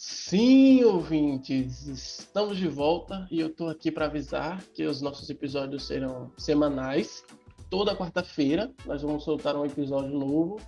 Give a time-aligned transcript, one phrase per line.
[0.00, 5.88] Sim, ouvintes, estamos de volta e eu tô aqui para avisar que os nossos episódios
[5.88, 7.24] serão semanais.
[7.68, 10.60] Toda quarta-feira nós vamos soltar um episódio novo.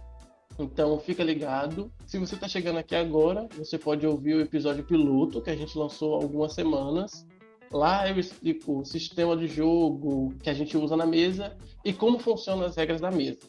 [0.58, 1.92] Então fica ligado.
[2.08, 5.78] Se você está chegando aqui agora, você pode ouvir o episódio piloto que a gente
[5.78, 7.24] lançou há algumas semanas.
[7.70, 12.18] Lá eu explico o sistema de jogo que a gente usa na mesa e como
[12.18, 13.48] funcionam as regras da mesa.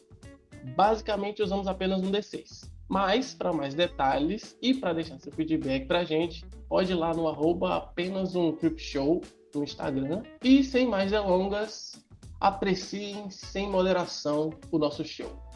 [0.76, 2.70] Basicamente usamos apenas um D6.
[2.88, 7.14] Mas, para mais detalhes e para deixar seu feedback para a gente, pode ir lá
[7.14, 9.20] no arroba apenas um Show
[9.54, 10.22] no Instagram.
[10.42, 12.04] E sem mais delongas,
[12.40, 15.51] apreciem sem moderação o nosso show.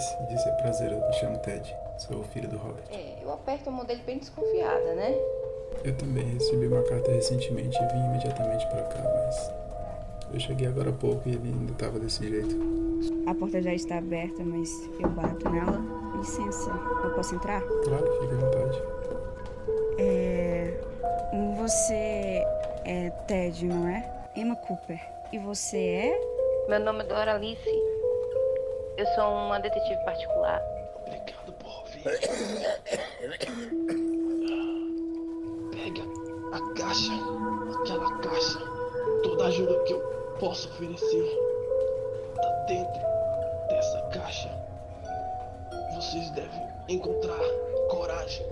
[0.00, 1.76] De Doralice e dizer prazer, eu me chamo Ted.
[1.98, 2.82] Sou o filho do Robert.
[2.90, 5.14] É, eu aperto a mão dele bem desconfiada, né?
[5.84, 9.52] Eu também recebi uma carta recentemente e vim imediatamente pra cá, mas.
[10.32, 12.56] Eu cheguei agora há pouco e ele ainda tava desse jeito.
[13.26, 15.80] A porta já está aberta, mas eu bato nela.
[16.16, 16.70] Licença,
[17.04, 17.60] eu posso entrar?
[17.62, 18.82] Claro, fique à vontade.
[19.98, 20.80] É.
[21.58, 22.44] Você
[22.84, 24.08] é Ted, não é?
[24.36, 25.00] Emma Cooper.
[25.32, 26.20] E você é?
[26.68, 27.89] Meu nome é Doralice.
[29.00, 30.62] Eu sou uma detetive particular.
[31.06, 32.02] Obrigado por ouvir.
[35.72, 36.02] Pega
[36.52, 37.12] a caixa,
[37.80, 38.58] aquela caixa,
[39.22, 40.00] toda ajuda que eu
[40.38, 41.24] posso oferecer
[42.34, 43.00] tá dentro
[43.70, 44.50] dessa caixa.
[45.94, 47.40] Vocês devem encontrar
[47.88, 48.46] coragem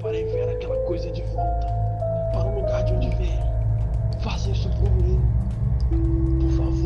[0.00, 1.66] para enviar aquela coisa de volta
[2.32, 3.42] para o lugar de onde veio.
[4.20, 5.20] Façam isso por mim,
[6.38, 6.78] por favor.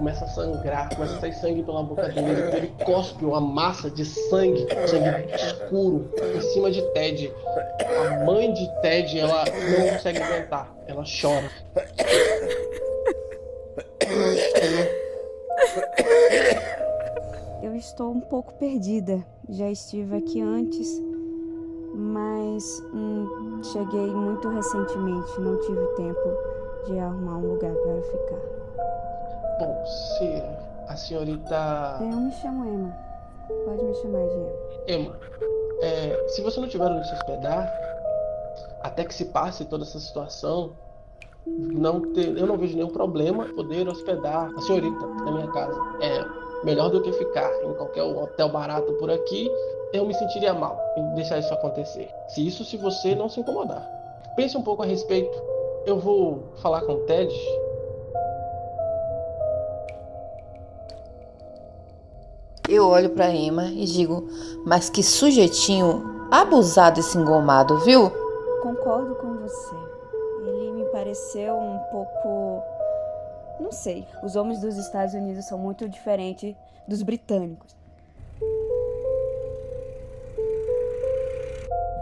[0.00, 2.56] Começa a sangrar, começa a sair sangue pela boca dele.
[2.56, 7.32] Ele cospe uma massa de sangue, sangue escuro, em cima de Ted.
[7.78, 11.50] A mãe de Ted, ela não consegue aguentar, ela chora.
[17.62, 19.22] Eu estou um pouco perdida.
[19.50, 20.88] Já estive aqui antes,
[22.00, 25.40] mas hum, cheguei muito recentemente.
[25.40, 26.36] Não tive tempo
[26.86, 28.40] de arrumar um lugar para ficar.
[29.58, 30.42] Bom, se
[30.88, 32.96] a senhorita Eu me chamo Emma.
[33.66, 34.50] Pode me chamar de Emma.
[34.88, 35.16] Emma,
[35.82, 37.70] é, se você não tiver onde se hospedar,
[38.82, 40.72] até que se passe toda essa situação,
[41.46, 45.78] não ter, eu não vejo nenhum problema em poder hospedar a senhorita na minha casa.
[46.00, 49.50] É melhor do que ficar em qualquer hotel barato por aqui.
[49.92, 52.08] Eu me sentiria mal em deixar isso acontecer.
[52.28, 53.84] Se isso, se você não se incomodar.
[54.36, 55.36] Pense um pouco a respeito.
[55.84, 57.34] Eu vou falar com o Ted.
[62.68, 64.28] Eu olho pra Emma e digo,
[64.64, 68.08] mas que sujeitinho abusado esse engomado, viu?
[68.62, 69.74] Concordo com você.
[70.46, 72.62] Ele me pareceu um pouco.
[73.60, 74.06] Não sei.
[74.22, 76.56] Os homens dos Estados Unidos são muito diferentes
[76.88, 77.76] dos britânicos.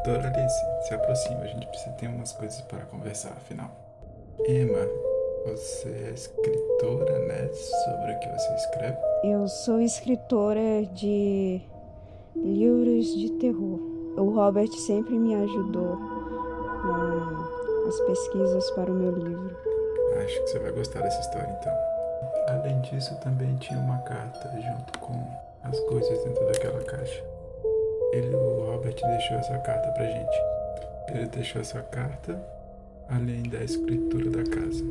[0.04, 3.70] Doralice, se aproxima, a gente precisa ter umas coisas para conversar, afinal.
[4.46, 4.88] Emma,
[5.44, 7.48] você é escritora, né?
[7.52, 8.96] Sobre o que você escreve?
[9.24, 11.60] Eu sou escritora de
[12.34, 13.80] livros de terror.
[14.16, 15.96] O Robert sempre me ajudou
[16.82, 19.67] com as pesquisas para o meu livro.
[20.24, 21.74] Acho que você vai gostar dessa história, então.
[22.48, 25.14] Além disso, também tinha uma carta junto com
[25.62, 27.24] as coisas dentro daquela caixa.
[28.12, 30.42] Ele, o Robert, deixou essa carta pra gente.
[31.08, 32.40] Ele deixou essa carta,
[33.08, 34.84] além da escritura da casa.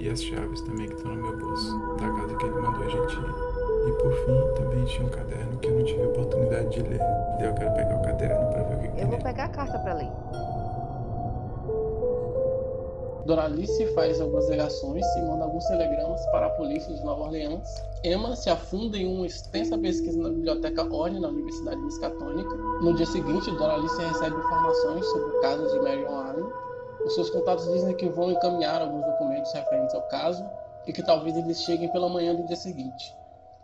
[0.00, 2.88] E as chaves também que estão no meu bolso, da casa que ele mandou a
[2.88, 3.88] gente ir.
[3.88, 7.00] E por fim, também tinha um caderno que eu não tive a oportunidade de ler.
[7.38, 9.44] Daí eu quero pegar o caderno pra ver o que, que tem Eu vou pegar
[9.44, 10.11] a carta pra ler.
[13.24, 17.82] Doralice faz algumas ligações e manda alguns telegramas para a polícia de Nova Orleans.
[18.02, 22.56] Emma se afunda em uma extensa pesquisa na biblioteca Orne, na Universidade Miskatônica.
[22.82, 26.46] No dia seguinte, Doralice recebe informações sobre o caso de Marion Allen.
[27.04, 30.44] Os seus contatos dizem que vão encaminhar alguns documentos referentes ao caso
[30.86, 33.21] e que talvez eles cheguem pela manhã do dia seguinte.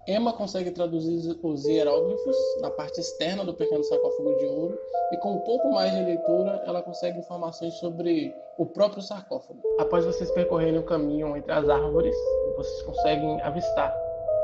[0.09, 4.79] Emma consegue traduzir os hieróglifos na parte externa do pequeno sarcófago de ouro
[5.13, 9.61] e com um pouco mais de leitura ela consegue informações sobre o próprio sarcófago.
[9.79, 12.17] Após vocês percorrerem o caminho entre as árvores,
[12.57, 13.95] vocês conseguem avistar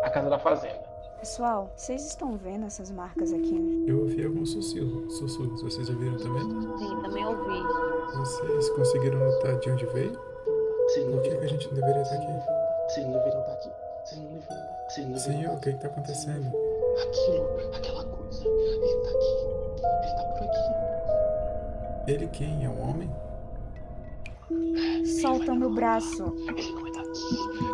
[0.03, 0.85] a casa da fazenda.
[1.19, 3.87] Pessoal, vocês estão vendo essas marcas aqui?
[3.89, 5.63] Eu ouvi alguns sussurros, sussurros.
[5.63, 6.43] Vocês ouviram também?
[6.77, 7.63] Sim, também ouvi.
[8.15, 10.13] Vocês conseguiram notar de onde veio?
[10.89, 12.33] Sim, Por que, que a gente não deveria estar aqui?
[12.91, 13.71] Vocês não deveriam estar aqui.
[14.05, 14.74] Vocês não deveriam estar aqui.
[14.95, 16.47] Senhor, o que está acontecendo?
[17.03, 18.45] Aquilo, aquela coisa.
[18.47, 19.35] Ele tá aqui.
[20.05, 22.13] Ele tá por aqui.
[22.13, 22.65] Ele quem?
[22.65, 23.11] É um homem?
[25.21, 26.33] Solta o meu braço.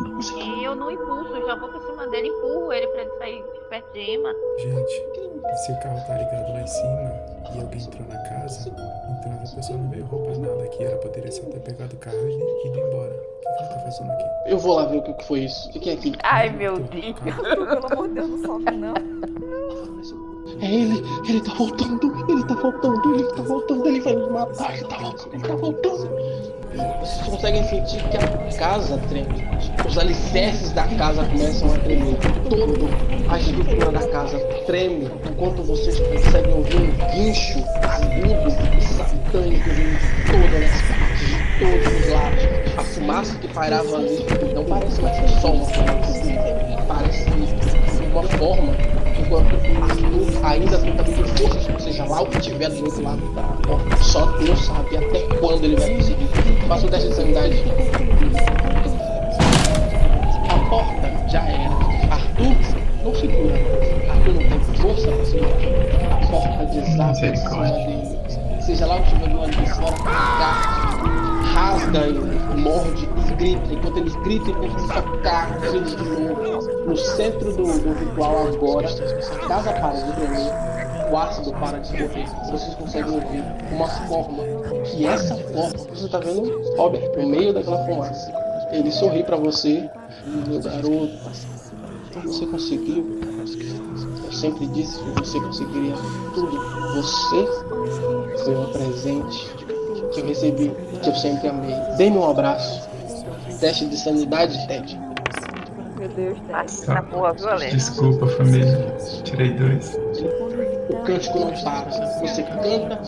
[0.01, 3.01] Não tá E eu não impulso, eu já vou pra cima dele, empurro ele pra
[3.01, 4.35] ele sair de perto de Emma.
[4.59, 5.21] Gente,
[5.65, 9.55] se o carro tá ligado lá em cima e alguém entrou na casa, então essa
[9.55, 10.83] pessoa não veio roubar nada aqui.
[10.83, 13.11] Ela poderia só ter pegado o carro e ido embora.
[13.11, 14.25] O que, que ela tá fazendo aqui?
[14.45, 15.71] Eu vou lá ver o que que foi isso.
[15.73, 16.13] Fiquem aqui.
[16.23, 17.19] Ai, meu Arthur, Deus.
[17.41, 18.93] Pelo amor de Deus, não sobe não.
[20.61, 24.77] É ele, ele tá voltando, ele tá voltando, ele tá voltando, ele vai me matar,
[24.77, 26.60] ele tá voltando, ele tá voltando.
[26.73, 29.27] Vocês conseguem sentir que a casa treme.
[29.85, 32.15] Os alicerces da casa começam a tremer.
[32.49, 39.69] Toda a estrutura da casa treme enquanto vocês conseguem ouvir um guincho agudo e satânico
[39.69, 42.43] vindo de todas as partes, de todos os lados.
[42.77, 44.25] A fumaça que pairava ali
[44.55, 46.21] não parece mais só uma fumaça.
[46.87, 47.25] Parece
[48.11, 48.73] uma forma
[49.19, 53.43] enquanto Arthur ainda tenta medir forças, seja lá o que tiver do outro lado da
[53.43, 53.97] porta.
[53.97, 56.60] Só Deus sabe até quando ele vai conseguir.
[56.71, 57.63] Faça o teste de sanidade.
[60.47, 61.69] A porta já era.
[62.09, 62.55] Arthur
[63.03, 63.55] não segura.
[64.09, 65.51] Arthur não tem força pra segurar.
[66.13, 68.17] A porta desaba em cima dele.
[68.61, 69.65] Seja lá o que tiver do lado de
[71.53, 71.99] rasga
[72.55, 73.73] morde e grita.
[73.73, 76.85] Enquanto ele grita e tenta socar eles de novo.
[76.87, 80.70] No centro do, do ritual agora, de tremer,
[81.11, 82.27] o ácido para de escorrer.
[82.49, 84.43] Vocês conseguem ouvir uma forma.
[84.95, 88.31] E essa forma, você tá vendo Robert no meio daquela fumaça.
[88.71, 89.89] Ele sorri pra você,
[90.47, 91.11] meu garoto.
[92.23, 93.19] Você conseguiu.
[94.25, 95.95] Eu sempre disse que você conseguiria
[96.33, 96.57] tudo.
[96.95, 97.47] Você
[98.43, 99.53] foi um presente
[100.13, 100.71] que eu recebi,
[101.01, 101.75] que eu sempre amei.
[101.97, 102.89] Dê-me um abraço.
[103.59, 105.10] Teste de sanidade, Ted.
[106.01, 106.39] Meu Deus,
[106.83, 107.31] tá, boa?
[107.69, 108.97] Desculpa, família.
[109.23, 109.95] Tirei dois.
[110.89, 111.91] O cântico não para.
[112.21, 112.99] Você canta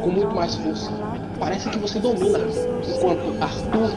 [0.00, 0.92] com muito mais força.
[1.40, 2.38] Parece que você domina.
[2.88, 3.90] Enquanto Arthur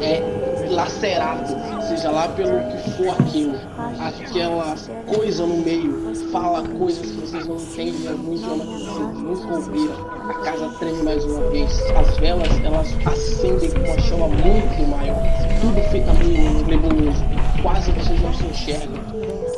[0.00, 1.46] é lacerado,
[1.86, 3.58] seja lá pelo que for aquilo.
[4.00, 4.76] Aquela
[5.14, 10.30] coisa no meio fala coisas que vocês não entendem, idioma que vocês nunca ouviram.
[10.30, 11.82] A casa treme mais uma vez.
[11.94, 15.22] As velas, elas acendem com uma chama muito maior.
[15.60, 17.33] Tudo fica meio nebuloso.
[17.64, 19.02] Quase vocês não se enxergam.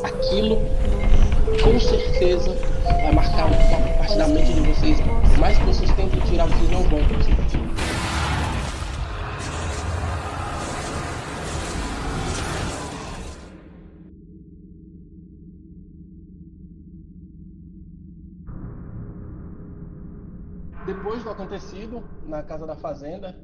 [0.04, 0.58] Aquilo
[1.60, 2.54] com certeza
[2.84, 4.98] vai marcar uma parte da mente de vocês.
[5.40, 7.36] Mais que vocês tentem tirar, vocês não vão conseguir.
[20.86, 23.36] Depois do acontecido na casa da fazenda,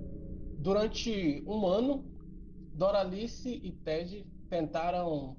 [0.60, 2.04] durante um ano,
[2.74, 5.34] Doralice e Ted tentaram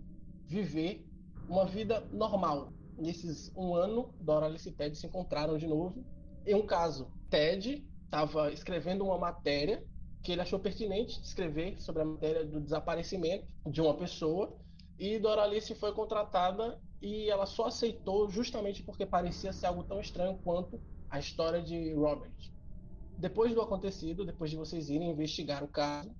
[0.47, 1.05] viver
[1.47, 2.73] uma vida normal.
[2.97, 6.03] Nesses um ano, Doralice e Ted se encontraram de novo.
[6.47, 9.85] Em um caso, Ted estava escrevendo uma matéria
[10.23, 14.57] que ele achou pertinente escrever sobre a matéria do desaparecimento de uma pessoa
[14.97, 20.39] e Doralice foi contratada e ela só aceitou justamente porque parecia ser algo tão estranho
[20.43, 22.33] quanto a história de Robert.
[23.19, 26.15] Depois do acontecido, depois de vocês irem investigar o caso,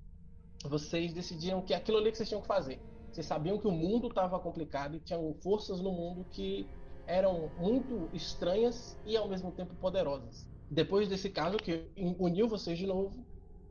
[0.68, 2.80] vocês decidiram que aquilo ali que vocês tinham que fazer.
[3.12, 6.66] Vocês sabiam que o mundo estava complicado e tinham forças no mundo que
[7.06, 10.48] eram muito estranhas e ao mesmo tempo poderosas.
[10.70, 13.24] Depois desse caso que uniu vocês de novo,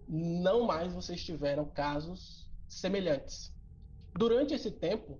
[0.07, 3.53] não mais vocês tiveram casos semelhantes.
[4.15, 5.19] Durante esse tempo,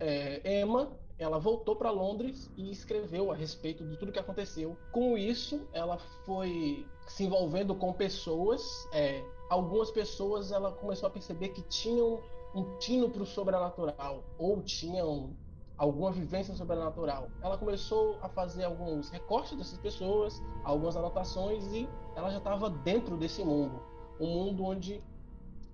[0.00, 4.76] é, Emma ela voltou para Londres e escreveu a respeito de tudo que aconteceu.
[4.90, 8.62] Com isso, ela foi se envolvendo com pessoas.
[8.92, 9.22] É,
[9.54, 12.20] algumas pessoas ela começou a perceber que tinham
[12.52, 15.36] um tino para o sobrenatural ou tinham
[15.76, 17.28] alguma vivência sobrenatural.
[17.40, 23.16] Ela começou a fazer alguns recortes dessas pessoas, algumas anotações e ela já estava dentro
[23.16, 23.80] desse mundo,
[24.20, 25.00] um mundo onde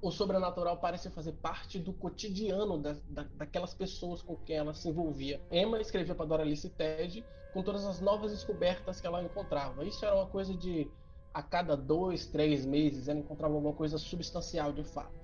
[0.03, 4.89] o sobrenatural parece fazer parte do cotidiano da, da, daquelas pessoas com quem ela se
[4.89, 5.41] envolvia.
[5.51, 9.85] Emma escrevia para Doralice Ted com todas as novas descobertas que ela encontrava.
[9.85, 10.91] Isso era uma coisa de
[11.33, 15.19] a cada dois, três meses ela encontrava alguma coisa substancial de fato.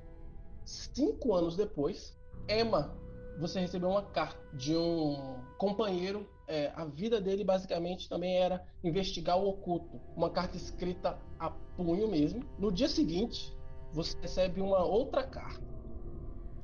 [0.65, 2.17] Cinco anos depois,
[2.49, 2.97] Emma,
[3.39, 6.29] você recebeu uma carta de um companheiro.
[6.49, 10.01] É, a vida dele basicamente também era investigar o oculto.
[10.17, 12.43] Uma carta escrita a punho mesmo.
[12.59, 13.57] No dia seguinte,
[13.93, 15.65] você recebe uma outra carta.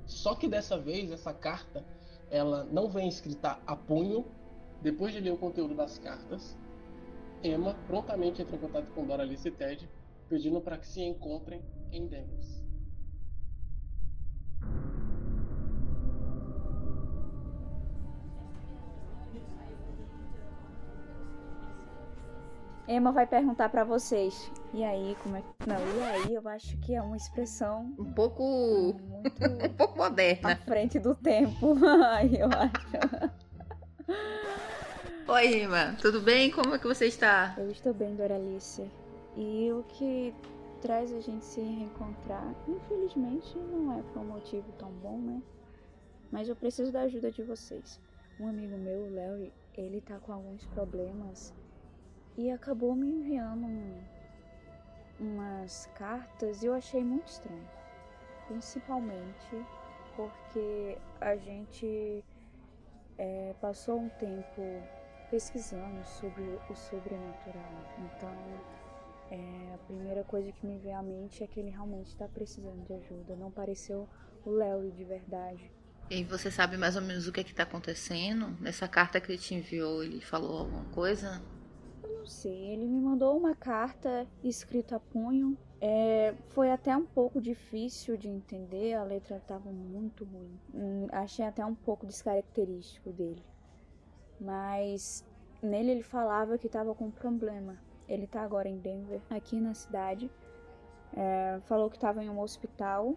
[0.07, 1.85] Só que dessa vez essa carta
[2.31, 4.25] ela não vem escrita a punho.
[4.81, 6.57] Depois de ler o conteúdo das cartas,
[7.43, 9.89] Emma prontamente entra em contato com Doralice e Ted,
[10.29, 12.39] pedindo para que se encontrem em Denver.
[22.87, 24.53] Emma vai perguntar para vocês.
[24.75, 25.49] E aí, como é que.
[25.59, 25.67] Tá?
[25.67, 27.95] Não, e aí, eu acho que é uma expressão.
[27.99, 28.43] Um pouco.
[28.43, 29.43] Muito...
[29.65, 30.53] um pouco moderna.
[30.53, 31.75] À frente do tempo.
[32.39, 33.33] eu acho.
[35.29, 36.51] Oi, Irma, tudo bem?
[36.51, 37.55] Como é que você está?
[37.57, 38.91] Eu estou bem, Doralice.
[39.37, 40.35] E o que
[40.81, 45.43] traz a gente se reencontrar, infelizmente, não é por um motivo tão bom, né?
[46.31, 48.01] Mas eu preciso da ajuda de vocês.
[48.41, 51.55] Um amigo meu, o Larry, ele tá com alguns problemas
[52.37, 54.01] e acabou me enviando um-
[55.21, 57.69] umas cartas e eu achei muito estranho.
[58.49, 59.65] Principalmente
[60.17, 62.25] porque a gente
[63.19, 64.83] é, passou um tempo
[65.33, 67.73] pesquisando sobre o sobrenatural.
[67.99, 68.31] Então,
[69.31, 72.85] é, a primeira coisa que me veio à mente é que ele realmente está precisando
[72.85, 73.35] de ajuda.
[73.35, 74.07] Não pareceu
[74.45, 75.73] o Larry de verdade.
[76.11, 78.55] E você sabe mais ou menos o que é que tá acontecendo?
[78.61, 81.43] Nessa carta que ele te enviou, ele falou alguma coisa?
[82.03, 85.57] Eu não sei, ele me mandou uma carta escrita a punho.
[85.81, 90.61] É, foi até um pouco difícil de entender, a letra estava muito ruim.
[90.75, 93.43] Hum, achei até um pouco descaracterístico dele.
[94.43, 95.25] Mas
[95.63, 97.79] nele ele falava que estava com um problema.
[98.09, 100.29] Ele tá agora em Denver, aqui na cidade.
[101.15, 103.17] É, falou que estava em um hospital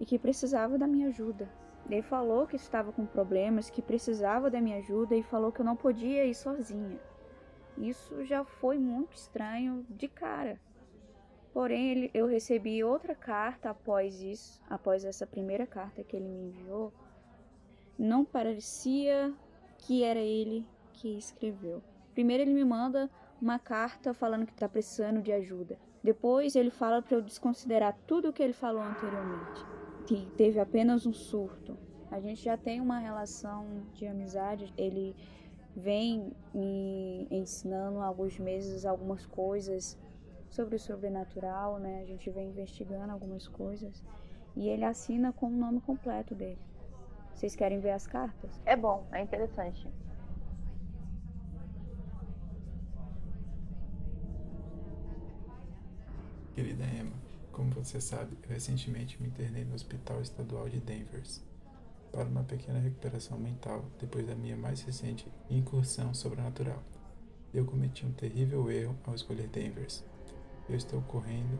[0.00, 1.48] e que precisava da minha ajuda.
[1.88, 5.64] Ele falou que estava com problemas, que precisava da minha ajuda e falou que eu
[5.64, 6.98] não podia ir sozinha.
[7.76, 10.60] Isso já foi muito estranho de cara.
[11.52, 16.48] Porém, ele- eu recebi outra carta após isso, após essa primeira carta que ele me
[16.48, 16.92] enviou.
[17.96, 19.32] Não parecia
[19.78, 21.82] que era ele que escreveu.
[22.12, 25.78] Primeiro ele me manda uma carta falando que está precisando de ajuda.
[26.02, 29.64] Depois ele fala para eu desconsiderar tudo o que ele falou anteriormente,
[30.06, 31.76] que teve apenas um surto.
[32.10, 34.72] A gente já tem uma relação de amizade.
[34.76, 35.14] Ele
[35.76, 39.98] vem me ensinando há alguns meses algumas coisas
[40.50, 42.00] sobre o sobrenatural, né?
[42.02, 44.02] A gente vem investigando algumas coisas
[44.56, 46.58] e ele assina com o nome completo dele.
[47.38, 48.50] Vocês querem ver as cartas?
[48.66, 49.86] É bom, é interessante.
[56.52, 57.12] Querida Emma,
[57.52, 61.40] como você sabe, eu recentemente me internei no Hospital Estadual de Danvers
[62.10, 66.82] para uma pequena recuperação mental depois da minha mais recente incursão sobrenatural.
[67.54, 70.04] Eu cometi um terrível erro ao escolher Danvers.
[70.68, 71.56] Eu estou correndo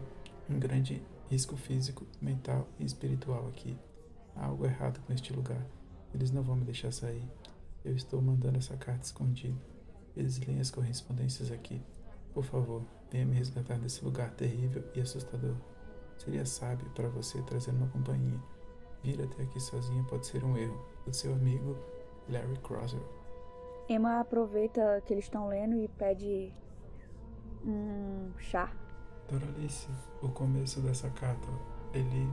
[0.51, 3.79] um grande risco físico, mental e espiritual aqui.
[4.39, 5.67] Há algo errado com este lugar.
[6.15, 7.29] Eles não vão me deixar sair.
[7.85, 9.59] Eu estou mandando essa carta escondida.
[10.17, 11.83] Eles leem as correspondências aqui.
[12.33, 15.57] Por favor, venha me resgatar desse lugar terrível e assustador.
[16.17, 18.39] Seria sábio para você trazer uma companhia.
[19.03, 20.79] Vir até aqui sozinha pode ser um erro.
[21.05, 21.77] Do seu amigo,
[22.29, 23.01] Larry Crosser.
[23.89, 26.53] Emma aproveita que eles estão lendo e pede
[27.65, 28.73] um chá.
[29.29, 29.89] Doralice,
[30.23, 31.49] o começo dessa carta,
[31.93, 32.29] ele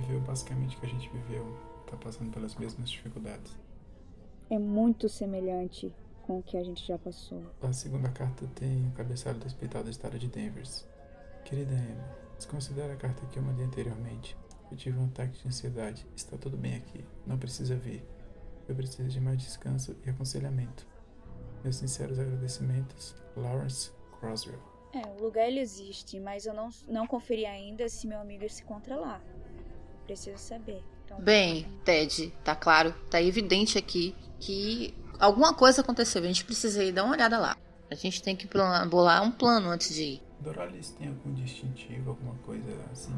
[0.00, 1.44] viveu basicamente o que a gente viveu.
[1.86, 3.56] Tá passando pelas mesmas dificuldades.
[4.50, 7.42] É muito semelhante com o que a gente já passou.
[7.62, 10.86] A segunda carta tem o cabeçalho do Hospital do Estado de Danvers.
[11.44, 12.04] Querida Emma,
[12.36, 14.36] desconsidere a carta que eu mandei anteriormente.
[14.70, 16.04] Eu tive um ataque de ansiedade.
[16.16, 17.04] Está tudo bem aqui.
[17.24, 18.04] Não precisa vir.
[18.68, 20.86] Eu preciso de mais descanso e aconselhamento.
[21.62, 24.60] Meus sinceros agradecimentos, Lawrence Croswell.
[24.92, 28.62] É, o lugar ele existe, mas eu não, não conferi ainda se meu amigo se
[28.62, 29.20] encontra lá.
[30.06, 30.82] Preciso saber.
[31.04, 36.22] Então, Bem, Ted, tá claro, tá evidente aqui que alguma coisa aconteceu.
[36.22, 37.56] A gente precisa ir dar uma olhada lá.
[37.90, 38.48] A gente tem que
[38.88, 40.22] bolar um plano antes de ir.
[40.40, 43.14] Doralice tem algum distintivo, alguma coisa assim?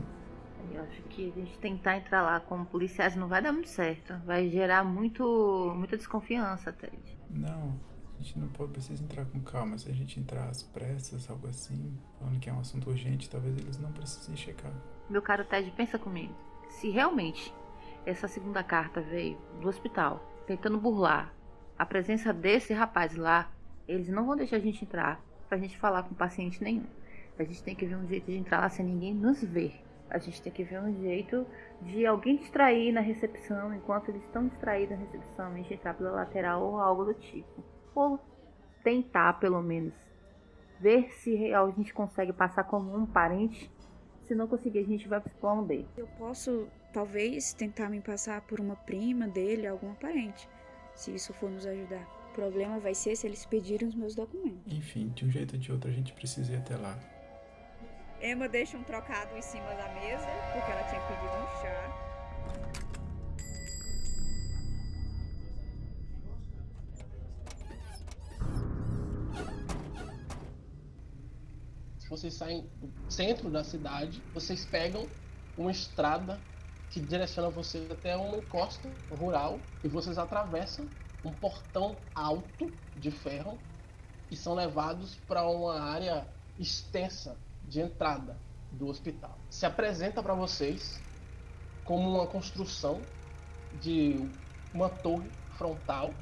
[0.72, 4.14] Eu acho que a gente tentar entrar lá como policiais não vai dar muito certo.
[4.24, 6.98] Vai gerar muito, muita desconfiança, Ted.
[7.30, 7.74] Não,
[8.18, 9.78] a gente não pode, precisa entrar com calma.
[9.78, 13.56] Se a gente entrar às pressas, algo assim, falando que é um assunto urgente, talvez
[13.56, 14.72] eles não precisem checar.
[15.08, 16.34] Meu caro Ted, pensa comigo.
[16.68, 17.54] Se realmente
[18.06, 21.34] essa segunda carta veio do hospital tentando burlar
[21.78, 23.50] a presença desse rapaz lá,
[23.86, 26.86] eles não vão deixar a gente entrar pra gente falar com paciente nenhum.
[27.38, 29.80] A gente tem que ver um jeito de entrar lá sem ninguém nos ver.
[30.10, 31.46] A gente tem que ver um jeito
[31.82, 36.10] de alguém distrair na recepção enquanto eles estão distraídos na recepção, a gente entrar pela
[36.10, 37.62] lateral ou algo do tipo.
[37.94, 38.18] Ou
[38.82, 39.92] tentar, pelo menos,
[40.80, 43.70] ver se a gente consegue passar como um parente.
[44.28, 45.22] Se não conseguir, a gente vai
[45.66, 45.86] B.
[45.96, 50.46] Eu posso, talvez, tentar me passar por uma prima dele, algum parente,
[50.94, 52.06] se isso for nos ajudar.
[52.30, 54.70] O problema vai ser se eles pedirem os meus documentos.
[54.70, 56.98] Enfim, de um jeito ou de outro a gente precisa ir até lá.
[58.20, 62.07] Emma deixa um trocado em cima da mesa, porque ela tinha pedido um chá.
[72.08, 75.06] Vocês saem do centro da cidade, vocês pegam
[75.56, 76.40] uma estrada
[76.90, 80.88] que direciona vocês até uma encosta rural e vocês atravessam
[81.24, 83.58] um portão alto de ferro
[84.30, 86.26] e são levados para uma área
[86.58, 87.36] extensa
[87.66, 88.36] de entrada
[88.72, 89.36] do hospital.
[89.50, 91.00] Se apresenta para vocês
[91.84, 93.00] como uma construção
[93.80, 94.16] de
[94.72, 96.14] uma torre frontal,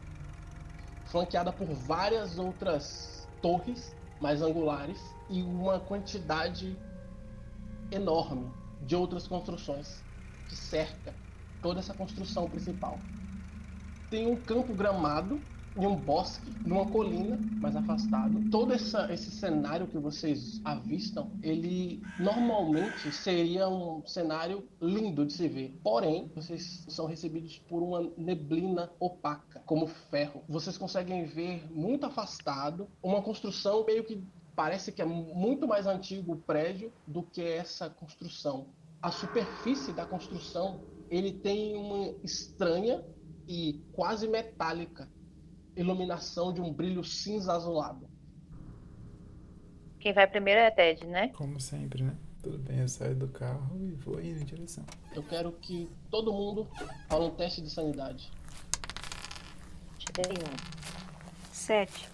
[1.06, 6.78] flanqueada por várias outras torres mais angulares e uma quantidade
[7.90, 8.50] enorme
[8.82, 10.04] de outras construções
[10.48, 11.14] que cerca
[11.60, 13.00] toda essa construção principal.
[14.08, 15.42] Tem um campo gramado
[15.76, 18.50] em um bosque, numa colina mais afastado.
[18.50, 25.48] Todo essa, esse cenário que vocês avistam, ele normalmente seria um cenário lindo de se
[25.48, 25.78] ver.
[25.82, 30.42] Porém, vocês são recebidos por uma neblina opaca, como ferro.
[30.48, 34.22] Vocês conseguem ver muito afastado uma construção meio que
[34.54, 38.68] parece que é muito mais antigo o prédio do que essa construção.
[39.02, 40.80] A superfície da construção
[41.10, 43.04] ele tem uma estranha
[43.46, 45.08] e quase metálica
[45.76, 48.08] iluminação de um brilho cinza azulado.
[50.00, 51.28] Quem vai primeiro é Ted, né?
[51.28, 52.16] Como sempre, né?
[52.42, 54.84] Tudo bem, eu saio do carro e vou indo em direção.
[55.12, 56.68] Eu quero que todo mundo
[57.08, 58.30] faça um teste de sanidade.
[59.98, 61.52] Tirei um.
[61.52, 62.08] Sete.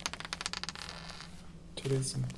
[1.76, 2.28] Tirei cinco.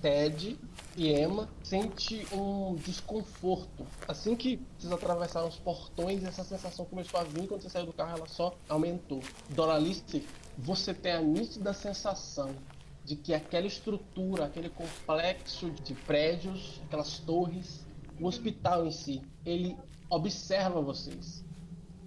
[0.00, 0.56] Ted
[0.98, 3.86] e Emma sente um desconforto.
[4.08, 7.92] Assim que vocês atravessaram os portões, essa sensação começou a vir quando você saiu do
[7.92, 9.20] carro, ela só aumentou.
[9.50, 10.26] Doralice,
[10.58, 12.50] você tem a nítida sensação
[13.04, 17.86] de que aquela estrutura, aquele complexo de prédios, aquelas torres,
[18.20, 19.76] o hospital em si, ele
[20.10, 21.44] observa vocês.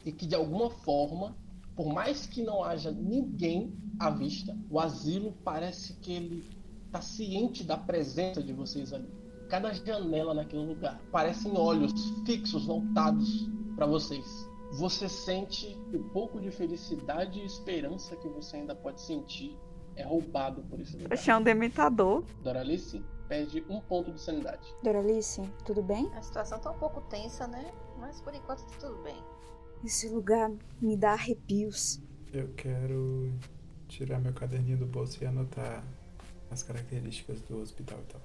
[0.05, 1.33] E que de alguma forma,
[1.77, 6.60] por mais que não haja ninguém à vista, o asilo parece que ele
[6.91, 9.09] está ciente da presença de vocês ali.
[9.49, 11.93] Cada janela naquele lugar parecem olhos
[12.25, 14.25] fixos voltados para vocês.
[14.73, 19.57] Você sente o pouco de felicidade e esperança que você ainda pode sentir
[19.95, 21.13] é roubado por esse lugar.
[21.13, 22.23] Achei um dementador.
[22.41, 24.73] Doralice perde um ponto de sanidade.
[24.83, 26.09] Doralice, tudo bem?
[26.15, 27.71] A situação tá um pouco tensa, né?
[27.99, 29.17] Mas por enquanto tá tudo bem.
[29.83, 30.51] Esse lugar
[30.81, 32.01] me dá arrepios.
[32.31, 33.33] Eu quero
[33.87, 35.83] tirar meu caderninho do bolso e anotar
[36.51, 38.21] as características do hospital e tal.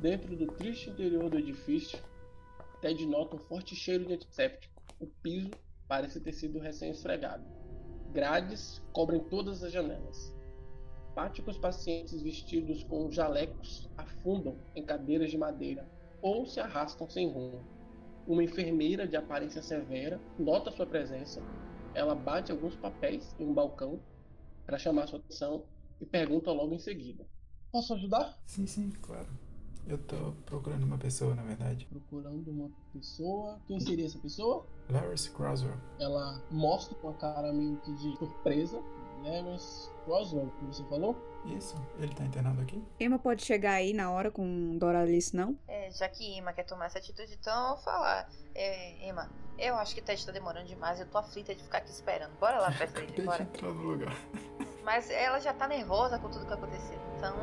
[0.00, 1.98] Dentro do triste interior do edifício,
[2.80, 4.82] Ted nota um forte cheiro de antisséptico.
[4.98, 5.50] O piso
[5.86, 7.44] parece ter sido recém-esfregado.
[8.12, 10.34] Grades cobrem todas as janelas.
[11.14, 15.86] Páticos pacientes vestidos com jalecos afundam em cadeiras de madeira
[16.22, 17.60] ou se arrastam sem rumo.
[18.26, 21.42] Uma enfermeira de aparência severa nota sua presença.
[21.94, 24.00] Ela bate alguns papéis em um balcão
[24.64, 25.64] para chamar sua atenção
[26.00, 27.26] e pergunta logo em seguida:
[27.72, 28.38] Posso ajudar?
[28.46, 29.28] Sim, sim, claro.
[29.86, 31.86] Eu tô procurando uma pessoa, na verdade.
[31.86, 33.58] Procurando uma pessoa.
[33.66, 34.66] Quem seria essa pessoa?
[34.88, 35.76] Larry Croswell.
[35.98, 38.80] Ela mostra com a cara meio que de surpresa.
[39.22, 41.16] Lawrence Croswell, que você falou?
[41.46, 42.82] Isso, ele tá internado aqui?
[42.98, 45.56] Emma pode chegar aí na hora com Doralice, não?
[45.66, 48.28] É, já que Emma quer tomar essa atitude, então eu vou falar.
[48.54, 51.00] É, Emma, eu acho que o Ted tá demorando demais.
[51.00, 52.32] Eu tô aflita de ficar aqui esperando.
[52.38, 53.42] Bora lá pra frente, Acabei de bora.
[53.42, 54.16] entrar no lugar.
[54.84, 56.98] Mas ela já tá nervosa com tudo que aconteceu.
[57.16, 57.36] Então,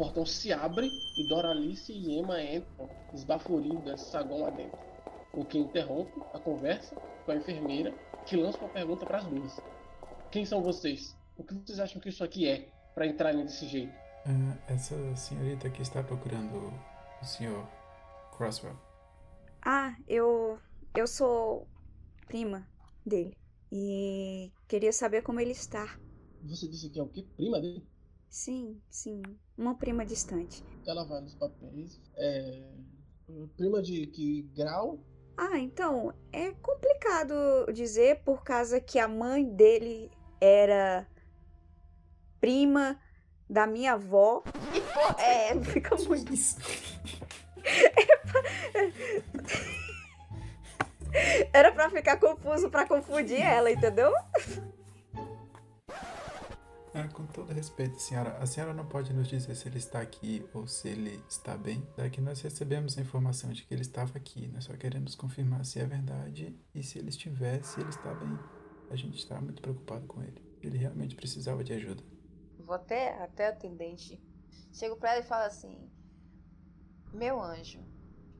[0.00, 4.78] portão se abre e Doralice e Emma entram, esbaforidas, saguão lá dentro.
[5.34, 7.92] O que interrompe a conversa com a enfermeira,
[8.24, 9.60] que lança uma pergunta para as duas.
[10.30, 11.14] Quem são vocês?
[11.36, 13.92] O que vocês acham que isso aqui é, para entrarem desse jeito?
[14.24, 16.72] Ah, essa senhorita aqui está procurando
[17.20, 17.68] o senhor
[18.34, 18.76] Croswell.
[19.60, 20.58] Ah, eu.
[20.96, 21.68] Eu sou
[22.26, 22.66] prima
[23.04, 23.36] dele.
[23.70, 25.98] E queria saber como ele está.
[26.44, 27.26] Você disse que é o quê?
[27.36, 27.86] Prima dele?
[28.30, 29.20] Sim, sim.
[29.60, 30.64] Uma prima distante.
[30.86, 32.00] Ela vai nos papéis.
[32.16, 32.62] É.
[33.58, 34.98] Prima de que grau?
[35.36, 37.34] Ah, então, é complicado
[37.70, 41.06] dizer por causa que a mãe dele era
[42.40, 42.98] prima
[43.50, 44.42] da minha avó.
[45.18, 46.32] É, fica muito.
[46.32, 46.56] Isso.
[51.52, 54.10] Era pra ficar confuso pra confundir ela, entendeu?
[56.92, 60.44] Ah, com todo respeito, senhora, a senhora não pode nos dizer se ele está aqui
[60.52, 61.86] ou se ele está bem?
[61.96, 64.48] Daqui nós recebemos a informação de que ele estava aqui.
[64.48, 68.36] Nós só queremos confirmar se é verdade e se ele estiver, se ele está bem.
[68.90, 70.42] A gente está muito preocupado com ele.
[70.60, 72.02] Ele realmente precisava de ajuda.
[72.58, 74.20] Vou até, até a atendente
[74.72, 75.90] Chego pra ela e falo assim:
[77.12, 77.84] Meu anjo,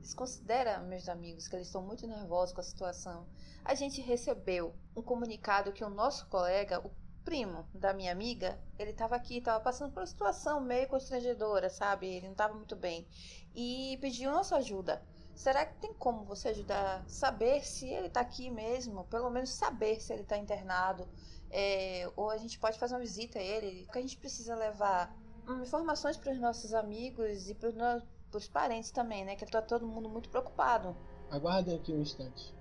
[0.01, 3.27] desconsidera meus amigos que eles estão muito nervosos com a situação.
[3.65, 6.91] A gente recebeu um comunicado que o nosso colega, o
[7.25, 12.07] primo da minha amiga, ele estava aqui, estava passando por uma situação meio constrangedora, sabe?
[12.07, 13.07] Ele não estava muito bem
[13.55, 15.03] e pediu nossa ajuda.
[15.35, 19.05] Será que tem como você ajudar saber se ele está aqui mesmo?
[19.05, 21.09] Pelo menos saber se ele está internado.
[21.51, 23.85] É, ou a gente pode fazer uma visita a ele.
[23.85, 25.17] Porque a gente precisa levar
[25.63, 28.03] informações para os nossos amigos e para
[28.35, 29.35] os parentes também, né?
[29.35, 30.95] Que está todo mundo muito preocupado.
[31.31, 32.55] Aguardem aqui um instante.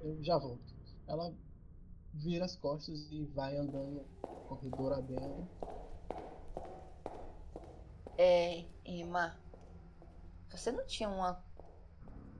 [0.00, 0.74] Eu já volto.
[1.06, 1.34] Ela
[2.16, 4.04] vira as costas e vai andando
[4.48, 5.48] corredor adentro.
[8.18, 9.38] É, Emma,
[10.48, 11.42] você não tinha uma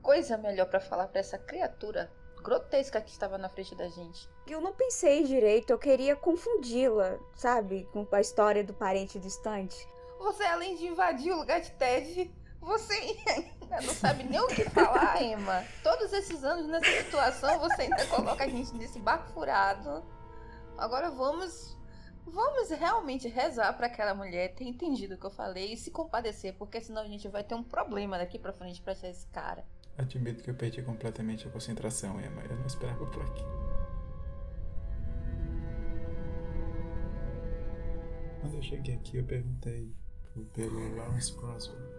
[0.01, 2.11] coisa melhor para falar para essa criatura
[2.41, 4.29] grotesca que estava na frente da gente.
[4.47, 9.87] Eu não pensei direito, eu queria confundi-la, sabe, com a história do parente distante.
[10.17, 14.69] Você, além de invadir o lugar de Ted, você ainda não sabe nem o que
[14.69, 15.63] falar, Emma.
[15.83, 20.03] Todos esses anos nessa situação, você ainda coloca a gente nesse barco furado.
[20.77, 21.77] Agora vamos
[22.29, 26.53] Vamos realmente rezar para aquela mulher ter entendido o que eu falei e se compadecer,
[26.55, 29.63] porque senão a gente vai ter um problema daqui para frente para achar esse cara.
[29.97, 32.43] Admito que eu perdi completamente a concentração, Emma.
[32.43, 33.43] Eu não esperava por aqui.
[38.41, 39.95] Quando eu cheguei aqui, eu perguntei
[40.53, 41.96] pelo Lawrence Croswell.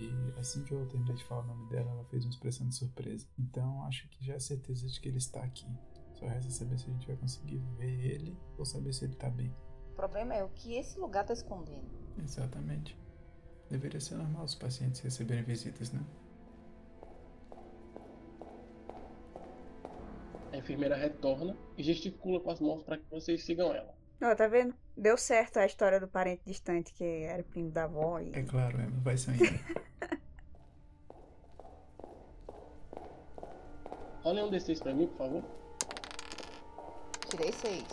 [0.00, 2.74] E assim que eu terminei de falar o nome dela, ela fez uma expressão de
[2.74, 3.26] surpresa.
[3.38, 5.66] Então acho que já é certeza de que ele está aqui.
[6.14, 9.28] Só resta saber se a gente vai conseguir ver ele ou saber se ele está
[9.28, 9.54] bem.
[9.92, 11.86] O problema é o que esse lugar está escondendo.
[12.18, 12.98] Exatamente.
[13.68, 16.02] Deveria ser normal os pacientes receberem visitas, né?
[20.52, 23.94] A enfermeira retorna e gesticula com as mãos para que vocês sigam ela.
[24.22, 24.74] Ó, tá vendo?
[25.00, 28.32] Deu certo a história do parente distante que era primo da avó e...
[28.34, 29.44] É claro, Emma, vai saindo.
[34.22, 35.42] Olha um D6 pra mim, por favor.
[37.30, 37.86] Tirei seis.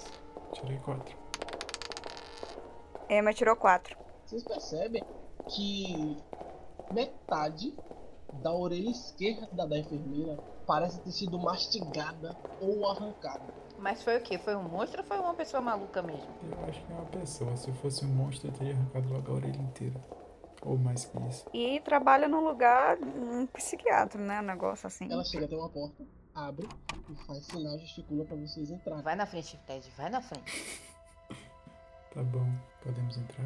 [0.52, 1.18] Tirei quatro.
[3.10, 3.98] Emma tirou quatro.
[4.26, 5.02] Vocês percebem
[5.48, 6.18] que
[6.92, 7.74] metade
[8.44, 13.54] da orelha esquerda da enfermeira parece ter sido mastigada ou arrancada.
[13.80, 14.38] Mas foi o quê?
[14.38, 16.28] Foi um monstro ou foi uma pessoa maluca mesmo?
[16.52, 17.56] Eu acho que é uma pessoa.
[17.56, 20.04] Se fosse um monstro, eu teria arrancado logo a orelha inteira.
[20.64, 21.46] Ou mais que isso.
[21.54, 24.42] E trabalha num lugar, um psiquiatra, né?
[24.42, 25.12] Um negócio assim.
[25.12, 26.04] Ela chega até uma porta,
[26.34, 26.68] abre
[27.10, 29.04] e faz sinal, gesticula para vocês entrarem.
[29.04, 30.82] Vai na frente, Ted, vai na frente.
[32.14, 32.52] Tá bom,
[32.84, 33.46] podemos entrar?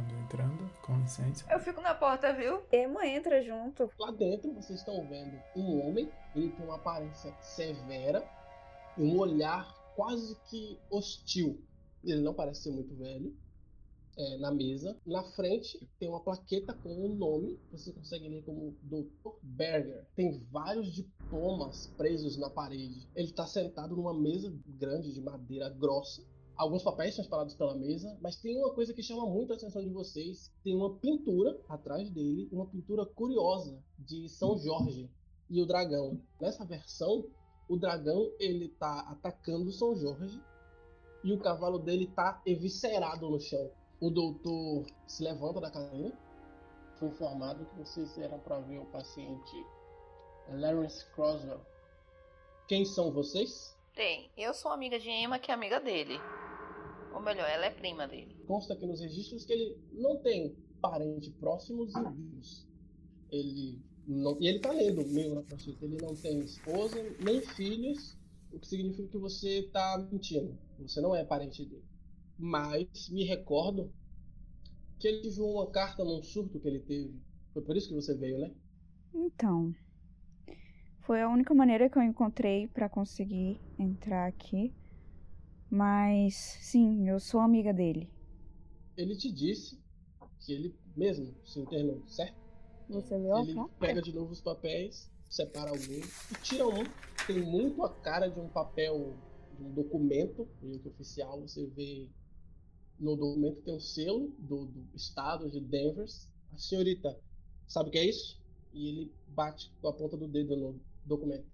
[0.00, 1.44] Vamos entrando, com licença.
[1.50, 2.62] Eu fico na porta, viu?
[2.72, 3.90] Emma entra junto.
[3.98, 8.26] Lá dentro vocês estão vendo um homem, ele tem uma aparência severa,
[8.96, 11.62] um olhar quase que hostil.
[12.02, 13.36] Ele não parece ser muito velho.
[14.16, 14.98] É, na mesa.
[15.06, 19.30] Na frente tem uma plaqueta com o um nome, você consegue ler como Dr.
[19.42, 20.04] Berger.
[20.16, 23.08] Tem vários diplomas presos na parede.
[23.14, 26.22] Ele está sentado numa mesa grande de madeira grossa.
[26.60, 29.82] Alguns papéis são espalhados pela mesa, mas tem uma coisa que chama muito a atenção
[29.82, 30.52] de vocês.
[30.62, 35.10] Tem uma pintura atrás dele, uma pintura curiosa de São Jorge
[35.48, 36.20] e o dragão.
[36.38, 37.24] Nessa versão,
[37.66, 40.38] o dragão ele tá atacando São Jorge
[41.24, 43.70] e o cavalo dele tá eviscerado no chão.
[43.98, 46.14] O doutor se levanta da cadeira.
[46.98, 49.66] Foi informado que vocês eram para ver o paciente
[50.46, 51.64] Lawrence Croswell.
[52.68, 53.74] Quem são vocês?
[53.94, 54.30] Tem.
[54.36, 56.20] Eu sou amiga de Emma, que é amiga dele.
[57.14, 58.36] Ou melhor, ela é prima dele.
[58.46, 62.66] Consta aqui nos registros que ele não tem parente próximos e vivos.
[63.30, 65.84] Ele não, e ele tá lendo meio na prostituta.
[65.84, 68.16] Ele não tem esposa nem filhos,
[68.52, 70.58] o que significa que você tá mentindo.
[70.78, 71.84] Você não é parente dele.
[72.38, 73.92] Mas me recordo
[74.98, 77.20] que ele teve uma carta num surto que ele teve.
[77.52, 78.50] Foi por isso que você veio, né?
[79.14, 79.74] Então,
[81.00, 84.72] foi a única maneira que eu encontrei para conseguir entrar aqui.
[85.70, 88.10] Mas sim, eu sou amiga dele.
[88.96, 89.78] Ele te disse
[90.40, 92.34] que ele mesmo se internou, certo?
[92.88, 96.82] Você leu a Ele pega de novo os papéis, separa alguns e tira um.
[97.26, 99.16] Tem muito a cara de um papel,
[99.56, 101.40] de um documento, meio que oficial.
[101.42, 102.08] Você vê
[102.98, 106.06] no documento tem um selo do, do estado de Denver.
[106.52, 107.16] A senhorita,
[107.68, 108.40] sabe o que é isso?
[108.72, 111.46] E ele bate com a ponta do dedo no documento,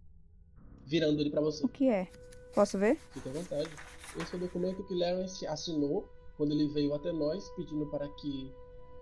[0.87, 1.65] virando ele para você.
[1.65, 2.11] O que é?
[2.57, 2.97] Posso ver?
[3.13, 3.71] Fique à vontade.
[4.19, 8.51] Esse é o documento que Lawrence assinou quando ele veio até nós, pedindo para que